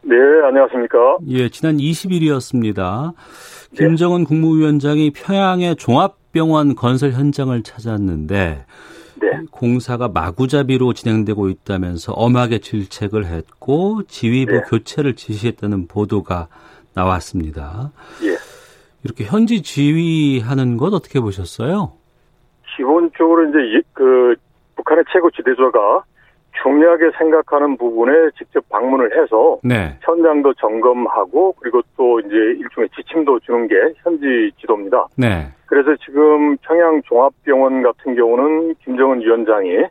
[0.00, 0.16] 네,
[0.48, 1.18] 안녕하십니까?
[1.28, 3.12] 예, 지난 20일이었습니다.
[3.76, 4.24] 김정은 네.
[4.24, 8.64] 국무위원장이 평양의 종합병원 건설 현장을 찾았는데
[9.20, 9.28] 네.
[9.50, 14.60] 공사가 마구잡이로 진행되고 있다면서 엄하게 질책을 했고 지휘부 네.
[14.62, 16.48] 교체를 지시했다는 보도가
[16.94, 17.92] 나왔습니다.
[18.22, 18.45] 예.
[19.06, 21.92] 이렇게 현지 지휘하는 것 어떻게 보셨어요?
[22.76, 24.34] 기본적으로 이제 그
[24.74, 26.02] 북한의 최고 지도자가
[26.62, 29.96] 중요하게 생각하는 부분에 직접 방문을 해서 네.
[30.02, 35.06] 현장도 점검하고 그리고 또 이제 일종의 지침도 주는 게 현지 지도입니다.
[35.16, 35.46] 네.
[35.66, 39.84] 그래서 지금 평양 종합병원 같은 경우는 김정은 위원장이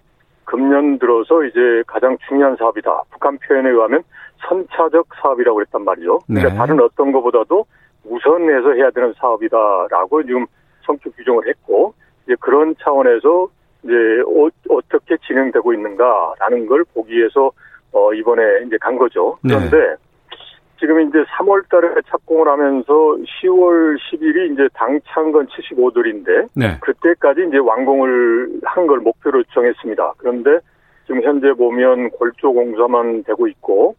[0.44, 3.04] 금년 들어서 이제 가장 중요한 사업이다.
[3.12, 4.04] 북한 표현에 의하면
[4.48, 6.20] 선차적 사업이라고 했단 말이죠.
[6.28, 6.56] 그러니까 네.
[6.56, 7.66] 다른 어떤 것보다도
[8.08, 10.46] 우선해서 해야 되는 사업이다라고 지금
[10.86, 11.94] 성격 규정을 했고
[12.26, 13.48] 이제 그런 차원에서
[13.84, 13.94] 이제
[14.28, 17.52] 어, 떻게 진행되고 있는가라는 걸 보기 위해서
[17.92, 19.38] 어 이번에 이제 간 거죠.
[19.44, 19.54] 네.
[19.56, 19.96] 그런데 네.
[20.80, 26.78] 지금 이제 3월 달에 착공을 하면서 10월 10일이 이제 당찬 건 75돌인데 네.
[26.82, 30.14] 그때까지 이제 완공을 한 걸 목표로 정했습니다.
[30.18, 30.60] 그런데
[31.08, 33.96] 지금 현재 보면 골조 공사만 되고 있고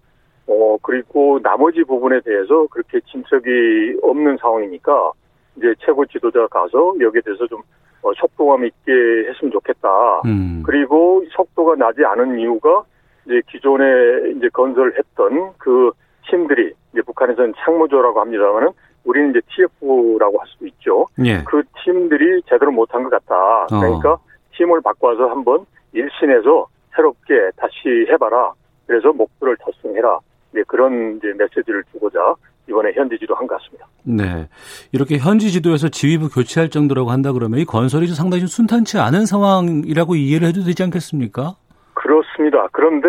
[0.49, 5.13] 어, 그리고 나머지 부분에 대해서 그렇게 진척이 없는 상황이니까
[5.57, 7.63] 이제 최고 지도자가 가서 여기에 대해서 좀
[8.03, 8.93] 어, 속도감 있게
[9.29, 10.21] 했으면 좋겠다.
[10.27, 10.63] 음.
[10.65, 12.85] 그리고 속도가 나지 않은 이유가
[13.27, 15.91] 이제 기존에 이제 건설했던 그
[16.31, 18.69] 팀들이 이제 북한에서는 창무조라고 합니다만은
[19.05, 21.07] 우리는 이제 TF라고 할 수도 있죠.
[21.25, 21.43] 예.
[21.45, 23.65] 그 팀들이 제대로 못한 것 같다.
[23.65, 23.81] 어.
[23.81, 24.21] 그러니까 어.
[24.57, 28.53] 팀을 바꿔서 한번 일신해서 새롭게 다시 해봐라.
[28.87, 30.19] 그래서 목표를 달성해라.
[30.53, 32.35] 네, 그런 이제 메시지를 주고자
[32.69, 33.87] 이번에 현지 지도한 것 같습니다.
[34.03, 34.49] 네.
[34.93, 40.17] 이렇게 현지 지도에서 지휘부 교체할 정도라고 한다 그러면 이 건설이 상당히 좀 순탄치 않은 상황이라고
[40.17, 41.55] 이해를 해도 되지 않겠습니까?
[41.95, 42.69] 그렇습니다.
[42.73, 43.09] 그런데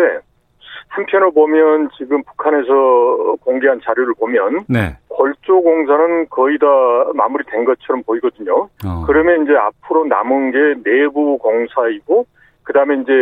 [0.88, 4.96] 한편으로 보면 지금 북한에서 공개한 자료를 보면 네.
[5.08, 6.66] 골조 공사는 거의 다
[7.14, 8.68] 마무리된 것처럼 보이거든요.
[8.86, 9.04] 어.
[9.06, 12.26] 그러면 이제 앞으로 남은 게 내부 공사이고
[12.62, 13.12] 그다음에 이제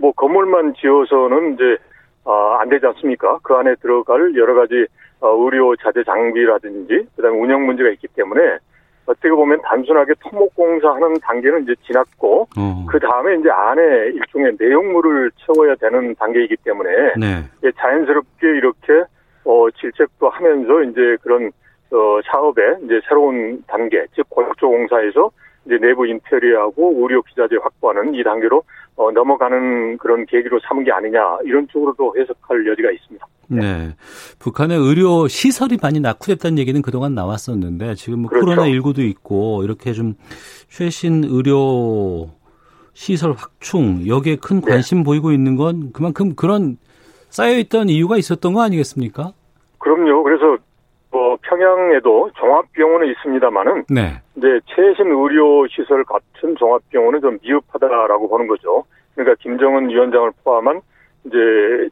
[0.00, 1.78] 뭐 건물만 지어서는 이제
[2.26, 3.38] 어, 안 되지 않습니까?
[3.42, 4.86] 그 안에 들어갈 여러 가지
[5.20, 8.58] 어, 의료 자재 장비라든지 그다음에 운영 문제가 있기 때문에
[9.06, 12.86] 어떻게 보면 단순하게 토목공사 하는 단계는 이제 지났고 어.
[12.88, 13.82] 그 다음에 이제 안에
[14.14, 17.70] 일종의 내용물을 채워야 되는 단계이기 때문에 네.
[17.76, 19.04] 자연스럽게 이렇게
[19.44, 21.52] 어 질책도 하면서 이제 그런
[21.92, 25.30] 어 사업의 이제 새로운 단계 즉 골조 공사에서
[25.66, 28.62] 이제 내부 인테리어하고 의료 기자재 확보하는 이 단계로
[28.96, 33.26] 어, 넘어가는 그런 계기로 삼은 게 아니냐 이런 쪽으로도 해석할 여지가 있습니다.
[33.48, 33.60] 네.
[33.60, 33.96] 네.
[34.38, 38.46] 북한의 의료 시설이 많이 낙후됐다는 얘기는 그동안 나왔었는데 지금 뭐 그렇죠.
[38.46, 40.14] 코로나 19도 있고 이렇게 좀
[40.68, 42.30] 최신 의료
[42.94, 44.70] 시설 확충 여기에 큰 네.
[44.70, 45.04] 관심 네.
[45.04, 46.78] 보이고 있는 건 그만큼 그런
[47.28, 49.32] 쌓여 있던 이유가 있었던 거 아니겠습니까?
[49.78, 50.22] 그럼요.
[50.22, 50.56] 그래서
[51.36, 54.20] 뭐 평양에도 종합병원은 있습니다만은 네.
[54.36, 58.84] 이제 최신 의료 시설 같은 종합병원은 좀 미흡하다라고 보는 거죠.
[59.14, 60.80] 그러니까 김정은 위원장을 포함한
[61.24, 61.36] 이제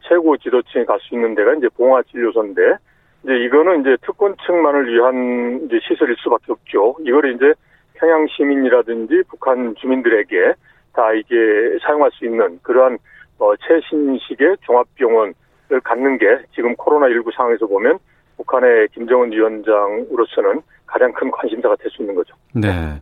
[0.02, 2.76] 최고 지도층이 갈 수 있는 데가 이제 봉화진료소인데
[3.24, 6.96] 이제 이거는 이제 특권층만을 위한 이제 시설일 수밖에 없죠.
[7.00, 7.52] 이걸 이제
[7.94, 10.54] 평양 시민이라든지 북한 주민들에게
[10.92, 11.34] 다 이게
[11.82, 12.98] 사용할 수 있는 그러한
[13.38, 15.34] 어 최신식의 종합병원을
[15.82, 17.98] 갖는 게 지금 코로나19 상황에서 보면
[18.36, 22.34] 북한의 김정은 위원장으로서는 가장 큰 관심사가 될 수 있는 거죠.
[22.52, 23.00] 네.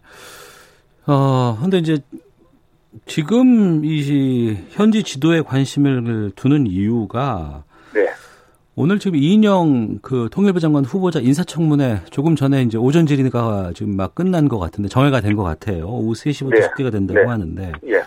[1.07, 1.99] 어, 근데 이제
[3.07, 7.64] 지금 이 현지 지도에 관심을 두는 이유가
[7.95, 8.09] 네.
[8.75, 14.14] 오늘 지금 이인영 그 통일부 장관 후보자 인사청문회 조금 전에 이제 오전 질의가 지금 막
[14.14, 15.87] 끝난 것 같은데 정회가 된 것 같아요.
[15.87, 16.62] 오후 3시부터 네.
[16.62, 17.27] 숙개가 된다고 네.
[17.27, 18.03] 하는데 예.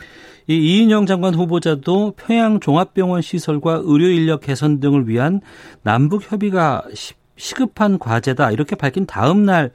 [0.48, 5.42] 이 이인영 장관 후보자도 평양 종합병원 시설과 의료 인력 개선 등을 위한
[5.84, 6.84] 남북 협의가
[7.36, 9.72] 시급한 과제다 이렇게 밝힌 다음 날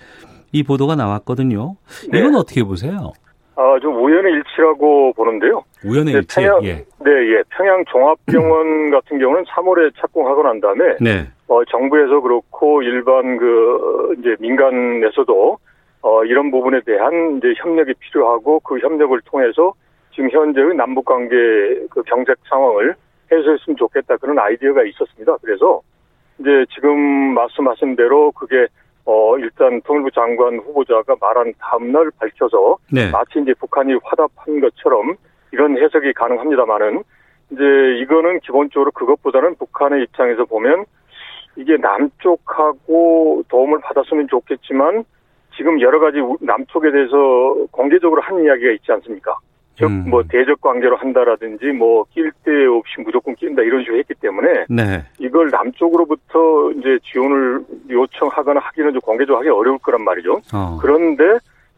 [0.53, 1.77] 이 보도가 나왔거든요.
[2.11, 2.19] 네.
[2.19, 3.13] 이건 어떻게 보세요?
[3.57, 5.63] 아, 좀 우연의 일치라고 보는데요.
[5.85, 6.35] 우연의 네, 일치.
[6.41, 6.73] 평양, 예.
[7.05, 7.43] 네, 예.
[7.51, 11.29] 평양 종합병원 같은 경우는 3월에 착공하고 난 다음에 네.
[11.47, 15.59] 어, 정부에서 그렇고 일반 그 이제 민간에서도
[16.03, 19.75] 어, 이런 부분에 대한 이제 협력이 필요하고 그 협력을 통해서
[20.13, 21.37] 지금 현재의 남북 관계
[21.91, 22.95] 그 경색 상황을
[23.31, 25.37] 해소했으면 좋겠다 그런 아이디어가 있었습니다.
[25.43, 25.81] 그래서
[26.39, 26.99] 이제 지금
[27.35, 28.67] 말씀하신 대로 그게
[29.05, 33.11] 어 일단 통일부 장관 후보자가 말한 다음날 밝혀서 네.
[33.11, 35.17] 마치 이제 북한이 화답한 것처럼
[35.53, 37.03] 이런 해석이 가능합니다만은
[37.53, 37.63] 이제
[38.03, 40.85] 이거는 기본적으로 그것보다는 북한의 입장에서 보면
[41.57, 45.05] 이게 남쪽하고 도움을 받았으면 좋겠지만
[45.57, 49.37] 지금 여러 가지 남쪽에 대해서 공개적으로 한 이야기가 있지 않습니까?
[49.81, 50.05] 즉, 음.
[50.11, 55.05] 뭐, 대적 관계로 한다라든지, 뭐, 낄데 없이 무조건 낀다, 이런 식으로 했기 때문에, 네.
[55.19, 60.41] 이걸 남쪽으로부터 이제 지원을 요청하거나 하기는 좀 공개적으로 하기 어려울 거란 말이죠.
[60.55, 60.79] 어.
[60.81, 61.25] 그런데,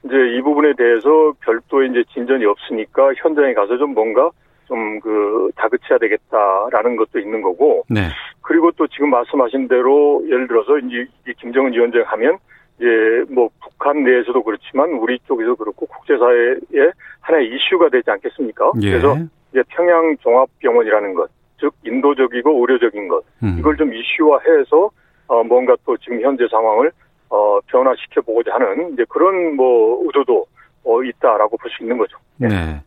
[0.05, 4.31] 이제 이 부분에 대해서 별도의 이제 진전이 없으니까 현장에 가서 좀 뭔가
[4.67, 8.09] 좀 그 다그쳐야 되겠다라는 것도 있는 거고, 네.
[8.41, 11.07] 그리고 또 지금 말씀하신 대로 예를 들어서 이제
[11.39, 12.39] 김정은 위원장 하면
[12.83, 16.91] 예, 뭐 북한 내에서도 그렇지만 우리 쪽에서 그렇고 국제사회에
[17.21, 18.73] 하나의 이슈가 되지 않겠습니까?
[18.83, 18.91] 예.
[18.91, 19.17] 그래서
[19.53, 23.57] 이제 평양 종합병원이라는 것, 즉 인도적이고 의료적인 것 음.
[23.59, 24.91] 이걸 좀 이슈화해서
[25.29, 26.91] 어 뭔가 또 지금 현재 상황을
[27.29, 30.45] 어 변화시켜 보고자 하는 이제 그런 뭐 의도도
[30.85, 32.17] 어 있다라고 볼 수 있는 거죠.
[32.37, 32.49] 네.
[32.49, 32.81] 네.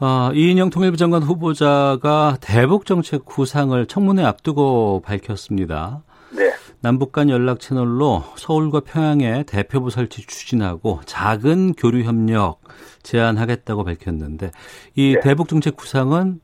[0.00, 6.02] 아, 이인영 통일부 장관 후보자가 대북 정책 구상을 청문회 앞두고 밝혔습니다.
[6.36, 6.50] 네.
[6.84, 12.58] 남북 간 연락 채널로 서울과 평양에 대표부 설치 추진하고 작은 교류 협력
[13.02, 14.50] 제안하겠다고 밝혔는데
[14.94, 15.20] 이 네.
[15.20, 16.40] 대북 정책 구상은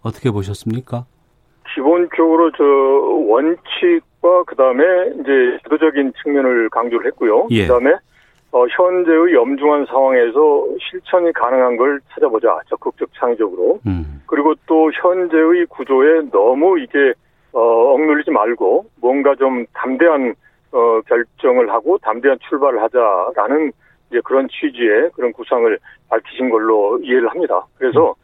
[0.00, 1.04] 어떻게 보셨습니까?
[1.74, 4.82] 기본적으로 저 원칙과 그다음에
[5.20, 7.48] 이제 제도적인 측면을 강조를 했고요.
[7.50, 7.66] 예.
[7.66, 7.92] 그다음에
[8.52, 14.22] 어, 현재의 염중한 상황에서 실천이 가능한 걸 찾아보자 적극적 창의적으로 음.
[14.24, 17.12] 그리고 또 현재의 구조에 너무 이게
[17.52, 20.34] 어, 억눌리지 말고 뭔가 좀 담대한
[20.72, 23.72] 어, 결정을 하고 담대한 출발을 하자라는
[24.10, 27.66] 이제 그런 취지의 그런 구상을 밝히신 걸로 이해를 합니다.
[27.78, 28.14] 그래서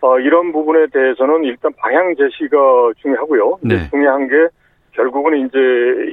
[0.00, 3.58] 어, 이런 부분에 대해서는 일단 방향 제시가 중요하고요.
[3.62, 3.88] 네.
[3.90, 4.34] 중요한 게
[4.92, 5.58] 결국은 이제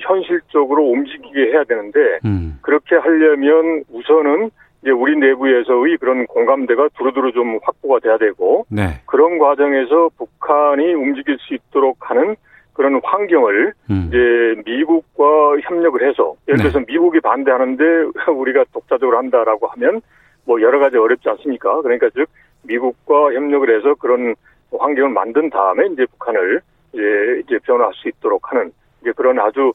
[0.01, 2.60] 현실적으로 움직이게 해야 되는데 음.
[2.62, 4.51] 그렇게 하려면 우선은
[4.82, 9.01] 이제 우리 내부에서의 그런 공감대가 두루두루 좀 확보가 돼야 되고 네.
[9.05, 12.36] 그런 과정에서 북한이 움직일 수 있도록 하는
[12.73, 14.05] 그런 환경을 음.
[14.08, 16.63] 이제 미국과 협력을 해서 예를 네.
[16.63, 16.86] 들어서 네.
[16.88, 17.84] 미국이 반대하는데
[18.32, 20.01] 우리가 독자적으로 한다라고 하면
[20.45, 21.82] 뭐 여러 가지 어렵지 않습니까?
[21.82, 22.29] 그러니까 즉
[22.63, 24.36] 미국과 협력을 해서 그런
[24.77, 26.62] 환경을 만든 다음에 이제 북한을
[26.93, 29.73] 이제, 이제 변화할 수 있도록 하는 이제 그런 아주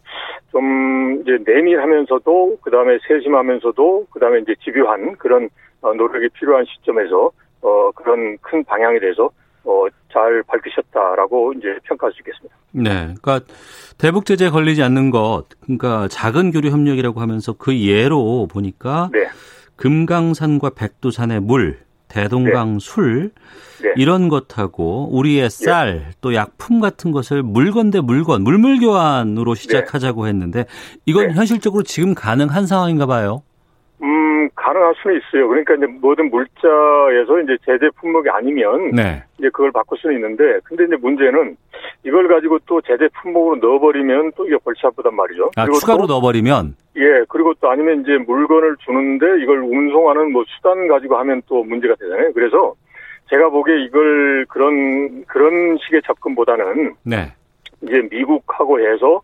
[0.51, 5.49] 좀 이제 내밀하면서도 그 다음에 세심하면서도 그 다음에 이제 집요한 그런
[5.81, 7.31] 어, 노력이 필요한 시점에서
[7.63, 9.31] 어 그런 큰 방향에 대해서
[9.65, 12.57] 어 잘 밝히셨다라고 이제 평가할 수 있겠습니다.
[12.71, 13.41] 네, 그러니까
[13.99, 19.27] 대북 제재 걸리지 않는 것, 그러니까 작은 교류 협력이라고 하면서 그 예로 보니까 네.
[19.77, 22.79] 금강산과 백두산의 물, 대동강 네.
[22.81, 23.33] 술
[23.83, 23.93] 네.
[23.97, 25.49] 이런 것하고 우리의 네.
[25.49, 26.11] 쌀 네.
[26.21, 30.29] 또 약품 같은 것을 물건 대 물건 물물 교환으로 시작하자고 네.
[30.29, 30.67] 했는데
[31.07, 31.35] 이건 네.
[31.35, 33.43] 현실적으로 지금 가능한 상황인가 봐요.
[34.05, 35.49] 음 가능할 수는 있어요.
[35.49, 38.93] 그러니까 이제 모든 물자에서 이제 제재 품목이 아니면
[39.39, 41.57] 이제 그걸 바꿀 수는 있는데 근데 이제 문제는
[42.05, 45.53] 이걸 가지고 또 제재 품목으로 넣어버리면 또 이게 골치 아프단 말이죠.
[45.57, 51.17] 아, 추가로 넣어버리면 예, 그리고 또 아니면 이제 물건을 주는데 이걸 운송하는 뭐 수단 가지고
[51.19, 52.33] 하면 또 문제가 되잖아요.
[52.35, 52.75] 그래서
[53.31, 56.95] 제가 보기에 이걸 그런, 그런 식의 접근보다는.
[57.05, 57.33] 네.
[57.83, 59.23] 이제 미국하고 해서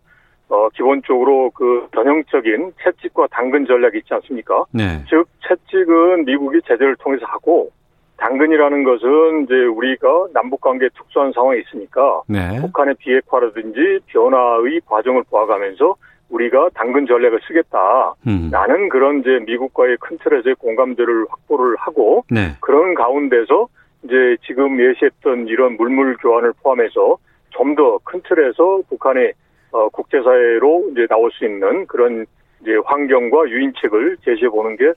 [0.51, 4.65] 어, 기본적으로 그 전형적인 채찍과 당근 전략이 있지 않습니까?
[4.71, 5.01] 네.
[5.09, 7.71] 즉, 채찍은 미국이 제재를 통해서 하고,
[8.17, 12.59] 당근이라는 것은 이제 우리가 남북 관계 특수한 상황이 있으니까, 네.
[12.59, 15.95] 북한의 비핵화라든지 변화의 과정을 보아가면서
[16.29, 18.13] 우리가 당근 전략을 쓰겠다.
[18.27, 18.49] 음.
[18.51, 22.55] 라는 그런 이제 미국과의 큰 틀에서의 공감대를 확보를 하고 네.
[22.61, 23.67] 그런 가운데서
[24.03, 27.17] 이제 지금 예시했던 이런 물물 교환을 포함해서
[27.49, 29.33] 좀 더 큰 틀에서 북한의
[29.71, 32.25] 어, 국제사회로 이제 나올 수 있는 그런
[32.61, 34.91] 이제 환경과 유인책을 제시해 보는 게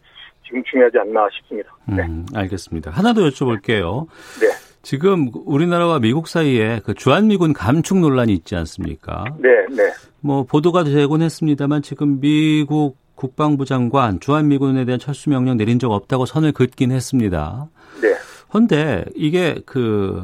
[0.45, 1.75] 지금 중요하지 않나 싶습니다.
[1.87, 2.03] 네.
[2.03, 2.91] 음, 알겠습니다.
[2.91, 4.07] 하나 더 여쭤볼게요.
[4.41, 4.49] 네.
[4.83, 9.25] 지금 우리나라와 미국 사이에 그 주한미군 감축 논란이 있지 않습니까?
[9.39, 9.91] 네, 네.
[10.21, 16.27] 뭐 보도가 되곤 했습니다만 지금 미국 국방부 장관 주한미군에 대한 철수 명령 내린 적 없다고
[16.27, 17.69] 선을 긋긴 했습니다.
[18.03, 18.15] 네.
[18.51, 20.23] 그런데 이게 그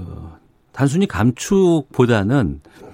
[0.72, 2.89] 단순히 감축보다는 네.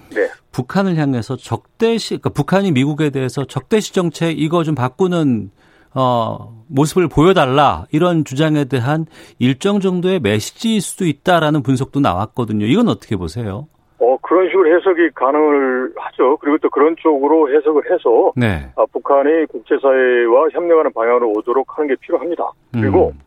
[0.56, 5.50] 북한을 향해서 적대시, 그러니까 북한이 미국에 대해서 적대시 정책 이거 좀 바꾸는
[5.94, 9.04] 어, 모습을 보여달라 이런 주장에 대한
[9.38, 12.64] 일정 정도의 메시지일 수도 있다라는 분석도 나왔거든요.
[12.64, 13.68] 이건 어떻게 보세요?
[13.98, 16.36] 어 그런 식으로 해석이 가능을 하죠.
[16.38, 18.70] 그리고 또 그런 쪽으로 해석을 해서 네.
[18.76, 22.50] 아, 북한이 국제사회와 협력하는 방향으로 오도록 하는 게 필요합니다.
[22.72, 23.20] 그리고 음.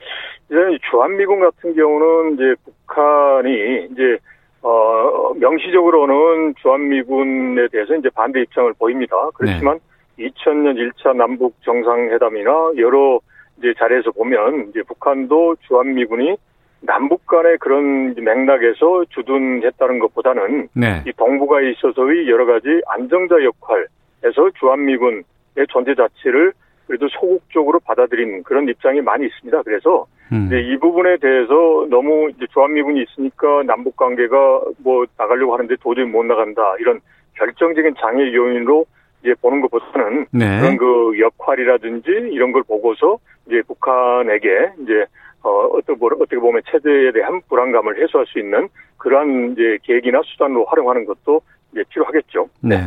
[0.45, 0.55] 이제
[0.91, 4.19] 주한미군 같은 경우는 이제 북한이 이제
[4.61, 9.15] 어 명시적으로는 주한미군에 대해서 이제 반대 입장을 보입니다.
[9.35, 9.79] 그렇지만
[10.17, 10.27] 네.
[10.27, 13.19] 2000년 1차 남북 정상회담이나 여러
[13.57, 16.35] 이제 자리에서 보면 이제 북한도 주한미군이
[16.81, 21.03] 남북 간의 그런 맥락에서 주둔했다는 것보다는 네.
[21.05, 25.23] 이 동북아에 있어서의 여러 가지 안정자 역할에서 주한미군의
[25.69, 26.53] 존재 자체를
[26.89, 29.61] 그래도 소극적으로 받아들인 그런 입장이 많이 있습니다.
[29.61, 30.47] 그래서 음.
[30.47, 36.25] 이제 이 부분에 대해서 너무 이제 주한미군이 있으니까 남북 관계가 뭐 나가려고 하는데 도저히 못
[36.25, 36.99] 나간다 이런
[37.35, 38.87] 결정적인 장애 요인으로
[39.21, 40.59] 이제 보는 것보다는 네.
[40.59, 45.05] 그런 그 역할이라든지 이런 걸 보고서 이제 북한에게 이제
[45.43, 51.05] 어 어떻게 어떻게 보면 체제에 대한 불안감을 해소할 수 있는 그러한 이제 계획이나 수단으로 활용하는
[51.05, 51.39] 것도
[51.71, 52.49] 이제 필요하겠죠.
[52.61, 52.77] 네.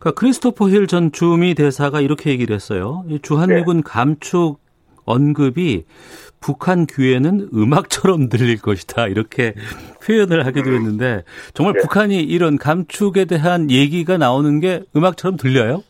[0.00, 3.04] 그러니까 크리스토퍼 힐 전 주미 대사가 이렇게 얘기를 했어요.
[3.22, 3.82] 주한미군 네.
[3.84, 4.58] 감축
[5.04, 5.84] 언급이
[6.40, 9.54] 북한 귀에는 음악처럼 들릴 것이다 이렇게
[10.04, 11.80] 표현을 하기도 했는데 정말 네.
[11.82, 15.82] 북한이 이런 감축에 대한 얘기가 나오는 게 음악처럼 들려요?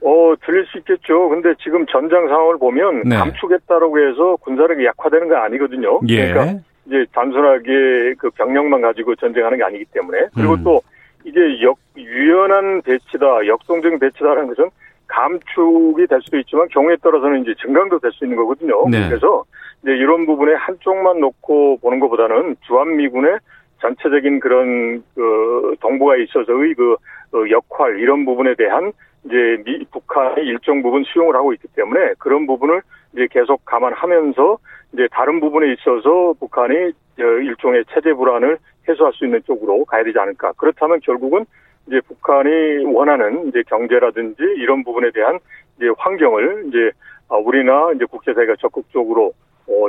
[0.00, 1.28] 어 들릴 수 있겠죠.
[1.28, 3.16] 근데 지금 전장 상황을 보면 네.
[3.16, 6.00] 감축했다라고 해서 군사력이 약화되는 건 아니거든요.
[6.08, 6.32] 예.
[6.32, 10.64] 그러니까 이제 단순하게 그 병력만 가지고 전쟁하는 게 아니기 때문에 그리고 음.
[10.64, 10.82] 또
[11.24, 14.70] 이게 역 유연한 배치다, 역동적인 배치다라는 것은
[15.06, 18.88] 감축이 될 수도 있지만 경우에 따라서는 이제 증강도 될 수 있는 거거든요.
[18.88, 19.08] 네.
[19.08, 19.44] 그래서
[19.82, 23.38] 이제 이런 부분에 한쪽만 놓고 보는 것보다는 주한미군의
[23.82, 26.92] 전체적인 그런 그 동북아에 있어서의 그
[27.34, 28.92] 어, 역할 이런 부분에 대한
[29.24, 34.58] 이제 미, 북한이 일정 부분 수용을 하고 있기 때문에 그런 부분을 이제 계속 감안하면서
[34.94, 40.18] 이제 다른 부분에 있어서 북한이 어, 일종의 체제 불안을 해소할 수 있는 쪽으로 가야 되지
[40.18, 40.52] 않을까.
[40.52, 41.44] 그렇다면 결국은
[41.86, 45.38] 이제 북한이 원하는 이제 경제라든지 이런 부분에 대한
[45.76, 46.90] 이제 환경을 이제
[47.28, 49.32] 아, 우리나 이제 국제사회가 적극적으로 어,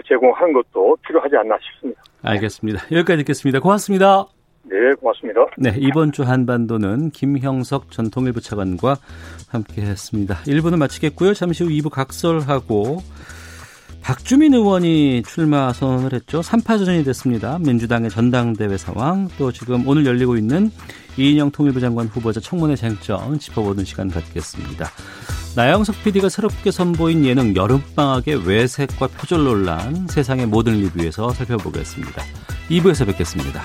[0.08, 2.02] 제공하는 것도 필요하지 않나 싶습니다.
[2.22, 2.84] 알겠습니다.
[2.92, 3.60] 여기까지 듣겠습니다.
[3.60, 4.26] 고맙습니다.
[4.64, 5.46] 네, 고맙습니다.
[5.58, 8.96] 네, 이번 주 한반도는 김형석 전 통일부 차관과
[9.50, 10.36] 함께 했습니다.
[10.46, 11.34] 1부는 마치겠고요.
[11.34, 13.00] 잠시 후 2부 각설하고
[14.04, 16.42] 박주민 의원이 출마 선언을 했죠.
[16.42, 17.58] 3파전이 됐습니다.
[17.60, 20.72] 민주당의 전당대회 상황, 또 지금 오늘 열리고 있는
[21.18, 24.90] 이인영 통일부 장관 후보자 청문회 쟁점 짚어보는 시간 갖겠습니다.
[25.56, 32.24] 나영석 PD가 새롭게 선보인 예능 여름방학의 외색과 표절 논란 세상의 모든 리뷰에서 살펴보겠습니다.
[32.70, 33.64] 2부에서 뵙겠습니다.